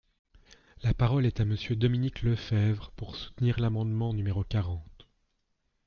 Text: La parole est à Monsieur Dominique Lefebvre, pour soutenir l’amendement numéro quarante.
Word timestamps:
La 0.81 0.95
parole 0.95 1.27
est 1.27 1.41
à 1.41 1.45
Monsieur 1.45 1.75
Dominique 1.75 2.23
Lefebvre, 2.23 2.89
pour 2.95 3.15
soutenir 3.15 3.59
l’amendement 3.59 4.13
numéro 4.15 4.43
quarante. 4.43 5.07